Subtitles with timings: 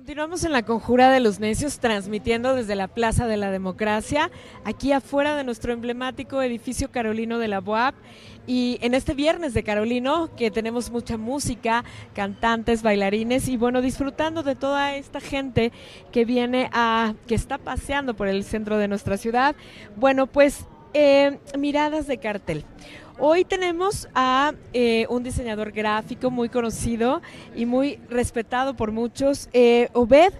[0.00, 4.30] Continuamos en la Conjura de los Necios, transmitiendo desde la Plaza de la Democracia,
[4.64, 7.94] aquí afuera de nuestro emblemático edificio Carolino de la BOAP.
[8.46, 14.42] Y en este viernes de Carolino, que tenemos mucha música, cantantes, bailarines y bueno, disfrutando
[14.42, 15.70] de toda esta gente
[16.12, 19.54] que viene a, que está paseando por el centro de nuestra ciudad.
[19.96, 22.64] Bueno, pues eh, miradas de cartel.
[23.22, 27.20] Hoy tenemos a eh, un diseñador gráfico muy conocido
[27.54, 30.32] y muy respetado por muchos, eh, Obed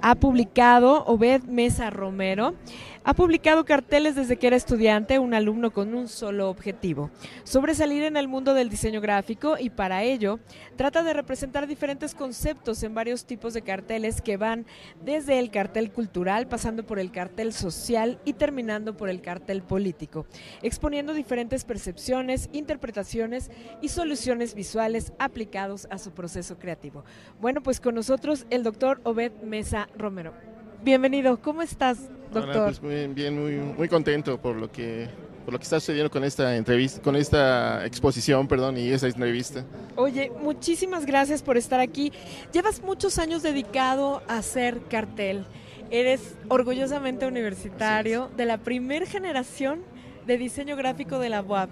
[0.00, 2.54] ha publicado, Obed Mesa Romero,
[3.02, 7.10] ha publicado carteles desde que era estudiante, un alumno con un solo objetivo,
[7.44, 10.38] sobresalir en el mundo del diseño gráfico y para ello
[10.76, 14.66] trata de representar diferentes conceptos en varios tipos de carteles que van
[15.02, 20.26] desde el cartel cultural, pasando por el cartel social y terminando por el cartel político,
[20.62, 27.04] exponiendo diferentes percepciones, interpretaciones y soluciones visuales aplicados a su proceso creativo.
[27.40, 30.59] Bueno, pues con nosotros el doctor Obed Mesa Romero.
[30.82, 31.98] Bienvenido, ¿cómo estás,
[32.32, 32.56] doctor?
[32.56, 35.08] Hola, pues muy bien, muy, muy contento por lo que
[35.44, 39.64] por lo que está sucediendo con esta entrevista, con esta exposición, perdón, y esa entrevista.
[39.96, 42.12] Oye, muchísimas gracias por estar aquí.
[42.52, 45.44] Llevas muchos años dedicado a hacer cartel.
[45.90, 49.82] Eres orgullosamente universitario de la primer generación
[50.26, 51.70] de diseño gráfico de la UAP.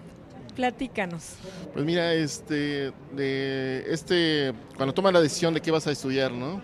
[0.56, 1.36] Platícanos.
[1.72, 6.60] Pues mira, este, de este, cuando tomas la decisión de qué vas a estudiar, ¿no?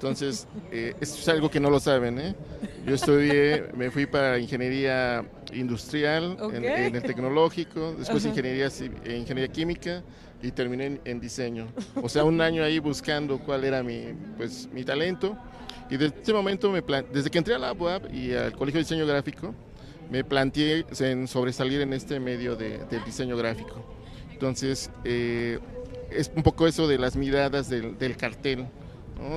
[0.00, 2.34] Entonces, eh, esto es algo que no lo saben, ¿eh?
[2.86, 6.64] Yo estudié, me fui para ingeniería industrial en,
[6.96, 8.68] el tecnológico, después ingeniería,
[9.04, 10.02] eh, ingeniería química
[10.42, 11.68] y terminé en, diseño.
[11.96, 15.36] O sea, un año ahí buscando cuál era mi, pues, mi talento.
[15.90, 16.80] Y desde ese momento, me
[17.12, 19.54] desde que entré a la UAB y al Colegio de Diseño Gráfico,
[20.10, 23.84] me planteé en sobresalir en este medio de, del diseño gráfico.
[24.32, 25.58] Entonces, eh,
[26.10, 28.66] es un poco eso de las miradas del, del cartel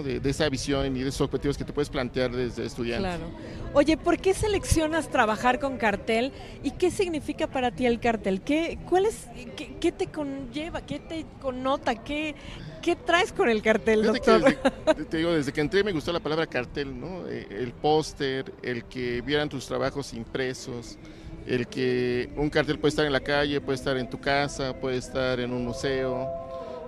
[0.04, 3.08] de, esa visión y de esos objetivos que te puedes plantear desde estudiante.
[3.08, 3.32] Claro.
[3.74, 6.32] Oye, ¿por qué seleccionas trabajar con cartel
[6.64, 8.42] y qué significa para ti el cartel?
[8.42, 12.36] ¿Qué, cuál es, qué, te conlleva, qué te connota, qué,
[12.82, 14.56] qué traes con el cartel, doctor?
[15.10, 17.28] te digo, desde que entré me gustó la palabra cartel, ¿no?
[17.28, 20.98] Eh, el póster, el que vieran tus trabajos impresos,
[21.46, 24.98] el que un cartel puede estar en la calle, puede estar en tu casa, puede
[24.98, 26.43] estar en un museo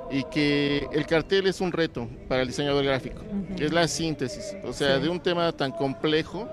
[0.09, 3.21] y que el cartel es un reto para el diseñador gráfico,
[3.57, 6.47] es la síntesis, o sea, de un tema tan complejo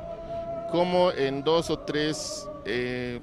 [0.71, 3.21] como en dos o tres eh,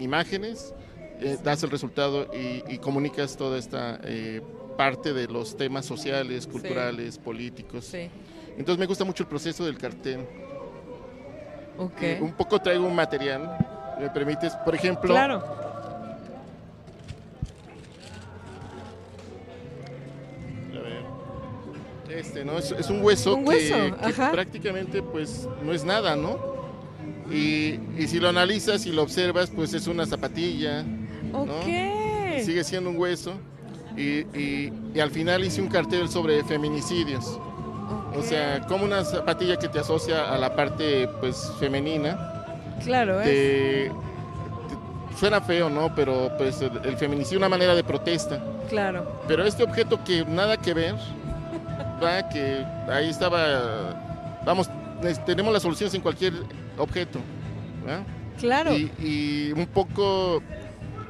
[0.00, 0.74] imágenes
[1.20, 4.40] eh, das el resultado y, comunicas toda esta eh,
[4.76, 7.94] parte de los temas sociales, culturales, políticos.
[7.94, 10.26] Entonces me gusta mucho el proceso del cartel.
[12.20, 13.56] un poco traigo un material,
[14.00, 15.71] me permites, por ejemplo, claro
[22.22, 22.56] Este, ¿no?
[22.56, 26.38] Es, un hueso, que, prácticamente pues no es nada, ¿no?
[27.32, 30.84] Y, si lo analizas y lo observas, pues es una zapatilla,
[32.40, 33.34] sigue siendo un hueso.
[33.96, 37.40] Y, al final hice un cartel sobre feminicidios.
[38.16, 42.44] O sea, como una zapatilla que te asocia a la parte pues femenina.
[42.84, 43.90] Claro, es.
[45.18, 45.92] suena feo, ¿no?
[45.94, 48.40] Pero pues el, el feminicidio es una manera de protesta.
[48.68, 49.20] Claro.
[49.26, 50.94] Pero este objeto que nada que ver,
[52.30, 54.68] que ahí estaba, vamos,
[55.24, 56.34] tenemos las soluciones en cualquier
[56.78, 57.20] objeto.
[58.38, 58.72] Claro.
[58.74, 60.42] Y, un poco,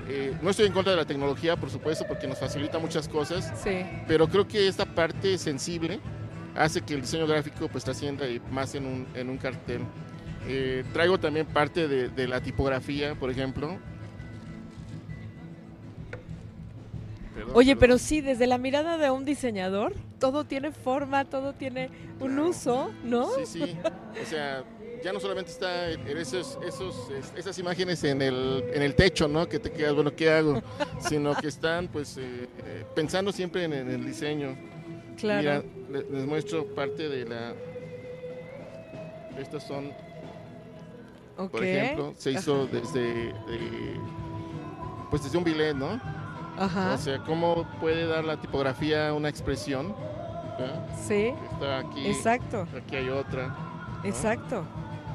[0.08, 3.52] eh, no estoy en contra de la tecnología, por supuesto, porque nos facilita muchas cosas,
[3.62, 3.84] sí.
[4.06, 6.00] pero creo que esta parte sensible
[6.54, 9.82] hace que el diseño gráfico pues trascienda más en un, en un cartel.
[10.46, 13.78] Eh, traigo también parte de, de la tipografía, por ejemplo,
[17.54, 22.38] Oye, pero sí, desde la mirada de un diseñador, todo tiene forma, todo tiene un
[22.38, 23.30] uso, ¿no?
[23.36, 23.76] Sí, sí.
[24.20, 24.64] O sea,
[25.02, 29.48] ya no solamente está en esos, esos, esas imágenes en el, en el techo, ¿no?
[29.48, 30.62] Que te quedas, bueno, ¿qué hago?
[31.00, 34.56] Sino que están, pues, eh, eh, pensando siempre en, el diseño.
[35.16, 35.64] Claro.
[35.88, 37.54] Mira, les, muestro parte de la...
[39.38, 39.92] Estas son,
[41.50, 43.32] por ejemplo, se hizo desde,
[45.10, 45.98] pues desde un billet, ¿no?
[46.58, 46.94] Ajá.
[46.94, 49.94] O sea, cómo puede dar la tipografía una expresión.
[51.06, 51.32] Sí.
[51.52, 52.06] Está aquí.
[52.06, 52.66] Exacto.
[52.76, 53.54] Aquí hay otra.
[54.04, 54.64] Exacto.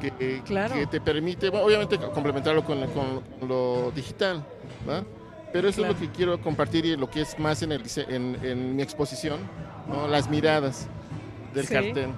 [0.02, 0.76] Que, claro.
[0.76, 2.80] que te permite, obviamente, complementarlo con,
[3.48, 4.46] lo digital.
[4.88, 5.04] ¿va?
[5.52, 8.38] Pero eso es lo que quiero compartir y lo que es más en, el, en,
[8.44, 9.40] en mi exposición,
[9.88, 10.08] ¿no?
[10.08, 10.88] las miradas
[11.54, 12.10] del cartel.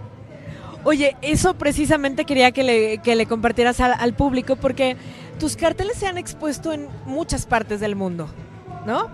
[0.83, 4.95] Oye, eso precisamente quería que le, que le compartieras al, al, público porque
[5.37, 8.29] tus carteles se han expuesto en muchas partes del mundo.
[8.85, 9.09] ¿No?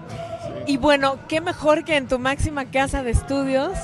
[0.67, 3.77] Y bueno, qué mejor que en tu máxima casa de estudios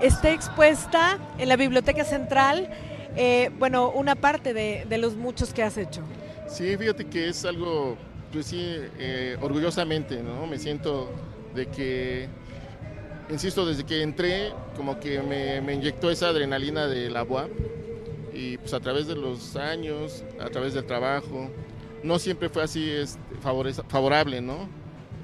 [0.00, 2.68] esté expuesta en la Biblioteca Central,
[3.16, 6.02] eh, bueno, una parte de, de, los muchos que has hecho.
[6.46, 7.96] Sí, fíjate que es algo,
[8.32, 10.46] pues sí, eh, orgullosamente, ¿no?
[10.46, 11.10] Me siento
[11.54, 12.28] de que,
[13.30, 17.50] insisto, desde que entré, como que me, me inyectó esa adrenalina de la UAP
[18.32, 21.50] y pues a través de los años, a través del trabajo,
[22.02, 23.18] no siempre fue así es,
[23.88, 24.68] favorable, ¿no?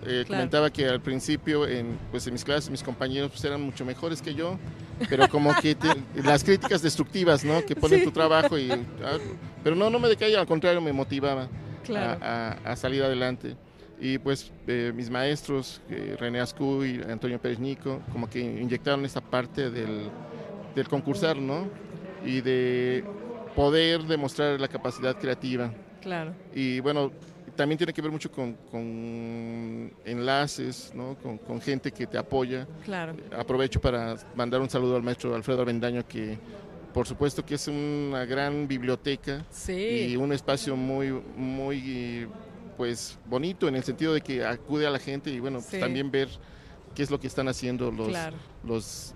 [0.06, 0.40] Eh, claro.
[0.40, 4.22] Comentaba que al principio en, pues en mis clases mis compañeros pues, eran mucho mejores
[4.22, 4.56] que yo,
[5.10, 5.88] pero como que te,
[6.22, 7.64] las críticas destructivas, ¿no?
[7.64, 8.04] Que ponen sí.
[8.04, 8.70] tu trabajo y...
[8.70, 9.18] Ah,
[9.64, 11.48] pero no, no me decaía, al contrario, me motivaba
[11.84, 12.22] claro.
[12.22, 13.56] a, a, a, salir adelante.
[14.00, 19.04] Y pues eh, mis maestros, eh, René Ascu y Antonio Pérez Nico, como que inyectaron
[19.04, 20.10] esta parte del,
[20.74, 21.66] del concursar, ¿no?
[22.24, 23.04] Y de
[23.54, 25.72] poder demostrar la capacidad creativa.
[26.02, 26.34] Claro.
[26.54, 27.10] Y bueno,
[27.56, 31.16] también tiene que ver mucho con, con enlaces, ¿no?
[31.22, 32.66] con, con, gente que te apoya.
[32.84, 33.14] Claro.
[33.36, 36.38] Aprovecho para mandar un saludo al maestro Alfredo Avendaño, que
[36.92, 40.08] por supuesto que es una gran biblioteca sí.
[40.10, 42.26] y un espacio muy, muy
[42.76, 45.66] pues bonito en el sentido de que acude a la gente y bueno, Sí.
[45.70, 46.28] pues, también ver
[46.94, 48.36] qué es lo que están haciendo los, Claro.
[48.64, 49.14] los,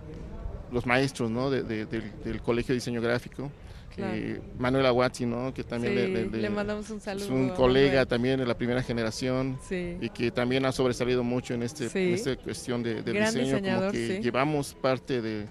[0.72, 1.50] los maestros ¿no?
[1.50, 3.50] de- de- del, del Colegio de Diseño Gráfico.
[4.00, 4.14] Claro.
[4.16, 5.52] Eh, Manuel Aguazzi, ¿no?
[5.54, 7.24] que también Sí, le, le- le le- mandamos un saludo.
[7.24, 9.96] es un colega también de la primera generación Sí.
[10.00, 11.98] y que también ha sobresalido mucho en, este, Sí.
[11.98, 15.46] en esta cuestión de, del Gran diseño, como que llevamos parte de,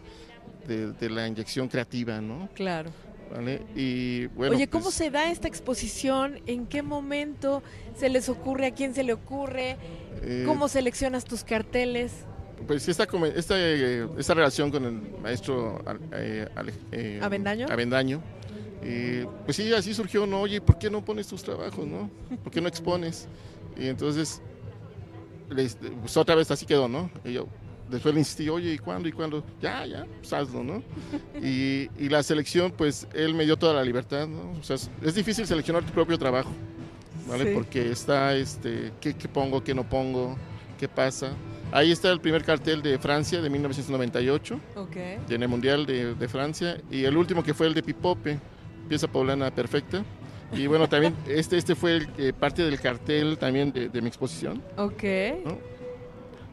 [0.68, 2.50] de- de la inyección creativa, ¿no?
[2.54, 2.92] Claro.
[3.32, 3.62] ¿Vale?
[3.76, 6.40] Y bueno, Oye, ¿cómo pues, se da esta exposición?
[6.48, 7.62] ¿En qué momento
[7.96, 8.66] se les ocurre?
[8.66, 9.78] ¿A quién se le ocurre?
[10.24, 12.12] eh, ¿Cómo seleccionas tus carteles?
[12.66, 15.80] Pues esta, esta, eh, esta relación con el maestro
[16.12, 16.48] eh,
[16.92, 17.20] eh.
[17.22, 18.22] Avendaño,
[18.82, 20.42] eh, pues sí, así surgió, ¿no?
[20.42, 22.10] Oye, ¿por qué no pones tus trabajos, no?
[22.44, 23.28] ¿Por qué no expones?
[23.78, 24.42] Y entonces,
[25.50, 27.10] les- pues otra vez así quedó, ¿no?
[27.26, 27.48] Y yo
[27.90, 29.10] después le insistí, oye, ¿y cuándo?
[29.10, 29.44] ¿Y cuándo?
[29.62, 30.84] Ya, ya, pues hazlo, ¿no?
[31.44, 34.52] Y, y la selección, pues él me dio toda la libertad, ¿no?
[34.60, 36.52] O sea, es, es difícil seleccionar tu propio trabajo,
[37.28, 37.46] ¿vale?
[37.46, 37.52] Sí.
[37.56, 40.38] Porque está, este, ¿qué, qué pongo, qué no pongo,
[40.80, 41.32] qué pasa?
[41.72, 44.96] Ahí está el primer cartel de Francia de 1998, Ok.
[45.30, 48.40] en el Mundial de, de Francia, y el último que fue el de Pipope,
[48.90, 50.04] pieza poblana perfecta.
[50.52, 54.08] Y bueno, también este, este fue el, eh, parte del cartel también de, de mi
[54.08, 54.62] exposición.
[54.78, 55.04] Ok.
[55.46, 55.58] ¿no?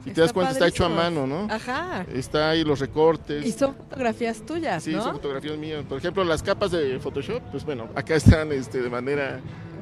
[0.05, 1.49] Si te das cuenta, está hecho a mano, ¿no?
[1.51, 2.07] Ajá.
[2.15, 3.45] Está ahí los recortes.
[3.45, 5.03] Y son fotografías tuyas, Sí, ¿no?
[5.03, 5.85] son fotografías mías.
[5.89, 9.41] Por ejemplo, las capas de Photoshop, pues bueno, acá están este, de manera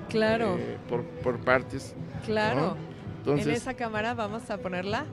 [0.09, 1.95] Claro, eh, por, por partes.
[2.25, 2.75] claro.
[3.19, 5.05] Entonces, en esa cámara vamos a ponerla.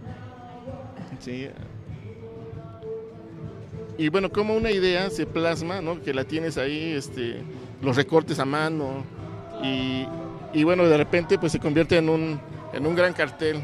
[1.20, 1.50] Sí.
[4.02, 6.02] Y bueno, como una idea se plasma, ¿no?
[6.02, 7.36] Que la tienes ahí, este,
[7.84, 9.04] los recortes a mano
[9.62, 10.08] y,
[10.56, 12.42] y bueno, de repente pues se convierte en un,
[12.74, 13.62] en un gran cartel,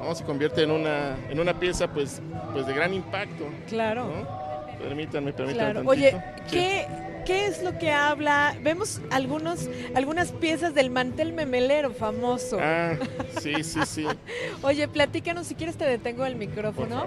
[0.00, 0.14] ¿no?
[0.14, 2.22] Se convierte en una, en una pieza pues,
[2.52, 4.04] pues de gran impacto, Claro.
[4.04, 4.78] ¿no?
[4.78, 5.82] Permítanme, permítanme Claro.
[5.88, 6.16] Oye.
[6.48, 6.86] ¿qué,
[7.26, 8.54] ¿qué es lo que habla?
[8.62, 12.58] Vemos algunos, algunas piezas del mantel memelero famoso.
[12.60, 12.92] Ah,
[13.40, 14.06] sí, sí, sí.
[14.62, 17.06] Oye, platícanos, si quieres te detengo el micrófono.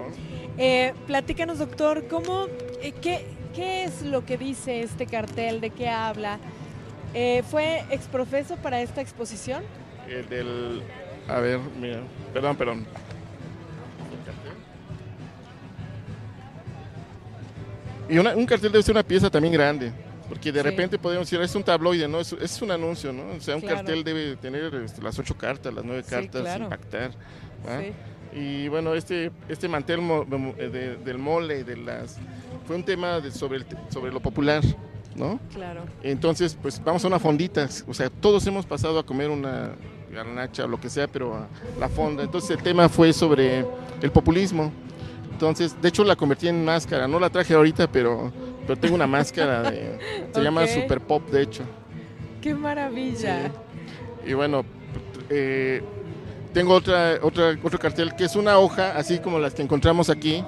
[0.56, 2.46] Eh, platícanos, doctor, ¿cómo,
[2.92, 5.60] qué, qué es lo que dice este cartel?
[5.60, 6.38] ¿De qué habla?
[7.14, 9.62] Eh, ¿Fue exprofeso para esta exposición?
[10.08, 10.82] El del.
[11.28, 12.00] A ver, mira.
[12.32, 12.86] Perdón, perdón.
[18.08, 19.92] Y una- un cartel debe ser una pieza también grande.
[20.28, 20.64] Porque de Sí.
[20.64, 22.18] repente podemos decir, es un tabloide, ¿no?
[22.20, 23.22] Es, es un anuncio, ¿no?
[23.36, 23.76] O sea, un Claro.
[23.76, 26.64] cartel debe tener este, las ocho cartas, las nueve Sí, cartas, claro.
[26.64, 27.10] impactar.
[27.12, 28.38] Sí.
[28.38, 30.26] Y bueno, este, este mantel mo-
[30.58, 32.16] eh, de- del mole, de las,
[32.66, 34.62] fue un tema de- sobre, el, sobre lo popular,
[35.16, 35.38] ¿no?
[35.54, 35.82] Claro.
[36.02, 37.68] Entonces, pues vamos a una fondita.
[37.86, 39.72] O sea, todos hemos pasado a comer una
[40.12, 42.22] garnacha o lo que sea, pero a la fonda.
[42.22, 43.64] Entonces el tema fue sobre
[44.02, 44.72] el populismo.
[45.32, 47.08] Entonces, de hecho la convertí en máscara.
[47.08, 48.32] No la traje ahorita, pero,
[48.66, 49.98] pero tengo una máscara de...
[50.32, 50.66] Se llama.
[50.68, 51.62] Super Pop, de hecho.
[52.40, 53.50] ¡Qué maravilla!
[54.26, 54.64] Y bueno,
[55.30, 55.82] eh,
[56.52, 60.44] tengo otra, otra, otro cartel que es una hoja, así como las que encontramos aquí.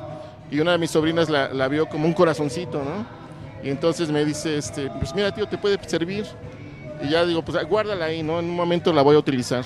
[0.51, 3.07] Y una de mis sobrinas la, la vio como un corazoncito, ¿no?
[3.63, 6.25] Y entonces me dice, este, pues mira, tío, te puede servir.
[7.03, 8.39] Y ya digo, pues guárdala ahí, ¿no?
[8.39, 9.65] En un momento la voy a utilizar.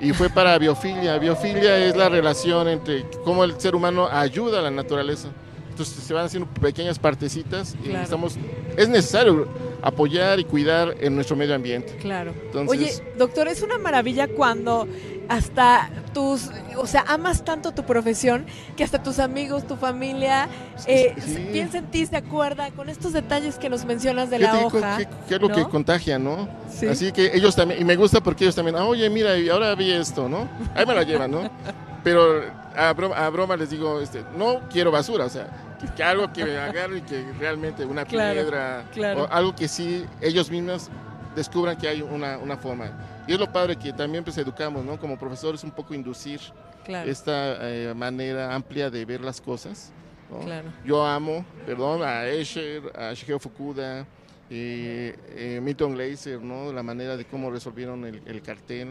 [0.00, 1.18] Y fue para biofilia.
[1.18, 5.28] Biofilia es la relación entre cómo el ser humano ayuda a la naturaleza.
[5.70, 8.04] Entonces se van haciendo pequeñas partecitas y Claro.
[8.04, 8.36] estamos,
[8.76, 9.48] es necesario
[9.84, 11.96] apoyar y cuidar en nuestro medio ambiente.
[12.00, 12.32] Claro.
[12.46, 14.88] Entonces- Oye, doctor, es una maravilla cuando
[15.28, 18.44] hasta tus, o sea, amas tanto tu profesión
[18.76, 20.48] que hasta tus amigos, tu familia,
[20.86, 21.48] eh, Sí.
[21.52, 24.98] piensa en ti, se acuerda con estos detalles que nos mencionas de la hoja.
[24.98, 25.54] qué- qué es lo ¿no?
[25.54, 26.48] que contagia, ¿no?
[26.70, 26.86] Sí.
[26.86, 29.74] Así que ellos también, y me gusta porque ellos también, ah, oye, mira, y ahora
[29.74, 30.48] vi esto, ¿no?
[30.74, 31.40] Ahí me lo llevan, ¿no?
[32.04, 32.42] pero
[32.76, 35.46] a broma, a broma les digo, este, no quiero basura, o sea,
[35.96, 39.24] que, algo que me agarre y que realmente una Claro, piedra claro.
[39.24, 40.90] o algo que sí ellos mismos
[41.34, 42.90] descubran que hay una, una forma.
[43.26, 44.98] Y es lo padre que también pues educamos, ¿no?
[44.98, 46.40] Como profesores un poco inducir
[46.84, 49.90] Claro, esta eh, manera amplia de ver las cosas.
[50.30, 50.40] ¿no?
[50.40, 50.68] claro.
[50.84, 54.06] Yo amo, perdón, a Escher, a Shigeo Fukuda,
[54.50, 56.72] eh, eh, Milton Glaser, ¿no?
[56.72, 58.88] La manera de cómo resolvieron el, el cartel.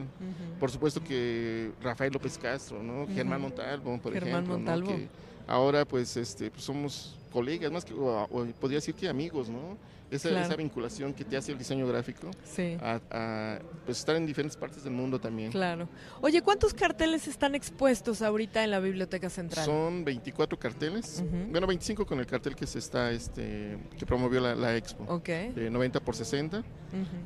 [0.59, 3.05] Por supuesto que Rafael López Castro, ¿no?
[3.13, 4.59] Germán Montalvo, por Germán ejemplo, ¿no?
[4.59, 4.87] Montalvo.
[4.87, 5.07] Que
[5.47, 9.77] ahora pues este pues, somos colegas, más que o, o podría decir que amigos, ¿no?
[10.11, 10.45] Esa, Claro.
[10.45, 12.77] esa vinculación que te hace el diseño gráfico Sí.
[12.83, 15.51] a, a, pues estar en diferentes partes del mundo también.
[15.51, 15.89] Claro.
[16.21, 19.65] Oye, ¿cuántos carteles están expuestos ahorita en la Biblioteca Central?
[19.65, 24.53] Son 24 carteles, bueno 25 con el cartel que se está este que promovió la,
[24.53, 25.03] la expo.
[25.11, 25.29] Ok.
[25.55, 26.65] de 90 por 60 Ujú.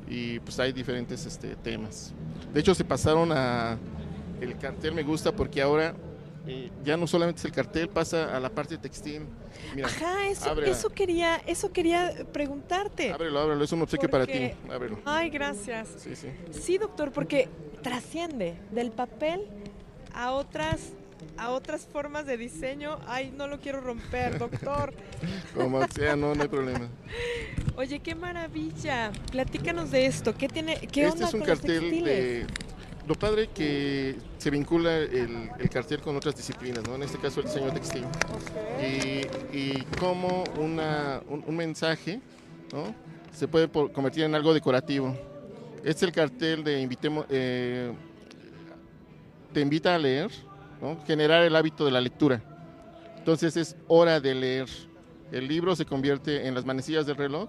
[0.08, 2.14] y pues hay diferentes este, temas.
[2.54, 3.76] De hecho se pasaron a
[4.40, 5.94] el cartel me gusta porque ahora
[6.48, 9.26] eh, ya no solamente es el cartel, pasa a la parte textil.
[9.74, 13.12] Mira, Ajá, eso, eso quería, eso quería preguntarte.
[13.12, 14.98] ábrelo, ábrelo, es un obsequio para ti, ábrelo.
[15.04, 15.88] Ay, gracias.
[15.98, 16.28] Sí, sí.
[16.50, 17.48] Sí, doctor, porque
[17.82, 19.46] trasciende del papel
[20.14, 20.92] a otras
[21.36, 22.98] a otras formas de diseño.
[23.06, 24.94] Ay, no lo quiero romper, doctor.
[25.54, 26.88] Como sea, no, no hay problema.
[27.76, 29.12] Oye, qué maravilla.
[29.30, 30.34] Platícanos de esto.
[30.34, 32.46] ¿Qué tiene qué este onda es un con cartel de
[33.08, 36.94] lo padre que se vincula el, el cartel con otras disciplinas, ¿no?
[36.94, 38.04] En este caso el diseño textil.
[38.04, 38.82] Ok.
[38.82, 42.20] y, y cómo una, un, un mensaje
[42.72, 42.94] ¿no?
[43.32, 45.16] se puede por- convertir en algo decorativo.
[45.78, 47.92] Este es el cartel de invitemos, eh,
[49.54, 50.30] te invita a leer,
[50.82, 51.02] ¿no?
[51.06, 52.42] generar el hábito de la lectura.
[53.16, 54.68] Entonces es hora de leer.
[55.32, 57.48] El libro se convierte en las manecillas del reloj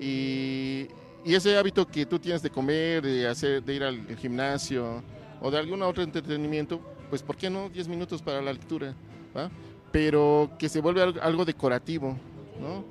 [0.00, 0.88] y,
[1.24, 5.02] y ese hábito que tú tienes de comer, de, hacer, de ir al gimnasio
[5.40, 8.94] o de algún otro entretenimiento, pues ¿por qué no 10 minutos para la lectura?
[9.36, 9.50] ¿va?
[9.92, 12.16] Pero que se vuelve algo, decorativo,
[12.60, 12.84] ¿no?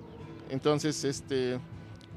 [0.49, 1.59] Entonces, este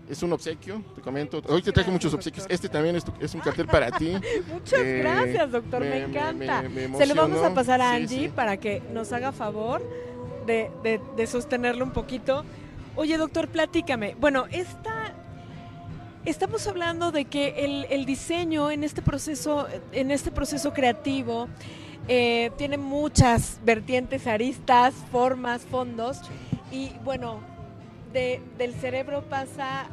[0.09, 1.39] es un obsequio, te comento.
[1.49, 2.45] Hoy te traje Gracias, muchos obsequios.
[2.45, 2.55] doctor.
[2.55, 4.13] Este también es, tu- es un cartel para ti.
[4.53, 5.81] Muchas Eh, gracias, doctor.
[5.81, 6.63] Me, encanta.
[6.63, 8.29] me- me Se lo vamos a pasar a Sí, Angie sí.
[8.29, 9.83] para que nos haga favor
[10.47, 12.45] de, de- de sostenerlo un poquito.
[12.95, 14.15] Oye, doctor, platícame.
[14.21, 14.95] Bueno, esta,
[16.31, 21.49] estamos hablando de que el, el diseño en este proceso, en este proceso creativo
[22.09, 26.21] eh, tiene muchas vertientes, aristas, formas, fondos.
[26.71, 27.41] Y bueno,
[28.13, 29.87] de- del cerebro pasa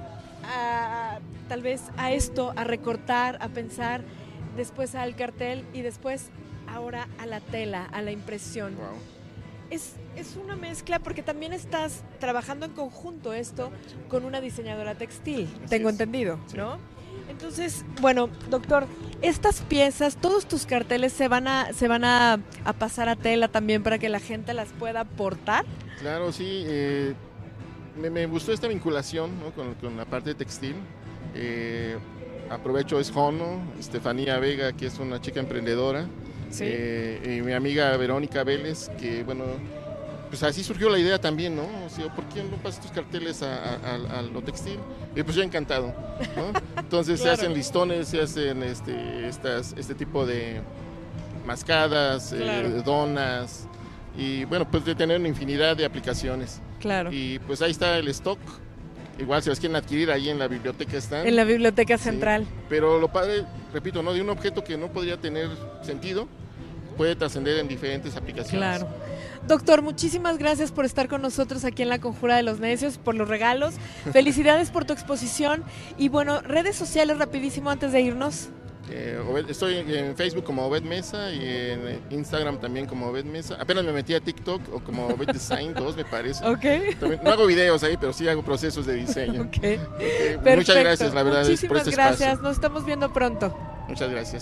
[0.46, 4.02] a tal vez a esto, a recortar, a pensar,
[4.58, 6.30] después al cartel y después
[6.68, 8.76] ahora a la tela, a la impresión.
[8.76, 8.86] Wow.
[9.70, 13.72] Es, es una mezcla porque también estás trabajando en conjunto esto
[14.10, 15.94] con una diseñadora textil, Así tengo es.
[15.94, 16.58] entendido, Sí.
[16.58, 16.78] ¿no?
[17.30, 18.86] Entonces, bueno, doctor,
[19.22, 23.48] estas piezas, todos tus carteles se van a, se van a, a pasar a tela
[23.48, 25.66] también para que la gente las pueda portar.
[26.00, 26.64] Claro, sí.
[26.68, 27.14] eh,
[28.00, 29.52] me, me gustó esta vinculación ¿no?
[29.52, 30.76] con, con la parte textil.
[31.34, 31.98] Eh,
[32.50, 36.06] aprovecho, es Jono, Estefanía Vega, que es una chica emprendedora.
[36.60, 39.46] eh, y mi amiga Verónica Vélez, que bueno,
[40.34, 41.62] pues así surgió la idea también, ¿no?
[41.86, 43.76] O sea, ¿por qué no pasas tus carteles a, a-
[44.16, 44.80] a- a lo textil?
[45.16, 45.94] Y pues yo encantado,
[46.36, 46.60] ¿no?
[46.82, 47.36] Entonces Claro.
[47.38, 50.62] se hacen listones, se hacen este, estas, este tipo de
[51.46, 53.68] mascadas, eh, donas,
[54.18, 56.62] y bueno, pues de tener una infinidad de aplicaciones.
[56.80, 57.12] Claro.
[57.14, 58.40] Y pues ahí está el stock.
[59.20, 61.28] Igual si los quieren adquirir, ahí en la biblioteca están.
[61.28, 62.06] En la biblioteca Sí.
[62.06, 62.48] central.
[62.70, 64.14] Pero lo padre, repito, ¿no?
[64.14, 65.50] De un objeto que no podría tener
[65.84, 66.28] sentido,
[66.98, 68.80] puede trascender en diferentes aplicaciones.
[68.80, 68.88] Claro.
[69.48, 73.14] Doctor, muchísimas gracias por estar con nosotros aquí en la Conjura de los Necios, por
[73.16, 73.76] los regalos.
[74.14, 75.64] Felicidades por tu exposición.
[75.98, 78.50] Y bueno, redes sociales rapidísimo antes de irnos.
[78.90, 83.56] Eh, estoy en Facebook como Obed Mesa y en Instagram también como Obed Mesa.
[83.60, 86.46] Apenas me metí a TikTok o como Obed Design 2, me parece.
[86.46, 86.98] Ok.
[87.00, 89.44] También- no hago videos ahí, pero sí hago procesos de diseño.
[89.44, 89.60] Ok.
[89.60, 90.56] Perfecto.
[90.56, 92.22] Muchas gracias, la verdad, es por Muchísimas este gracias.
[92.30, 92.44] espacio.
[92.44, 93.58] Nos estamos viendo pronto.
[93.88, 94.42] Muchas gracias.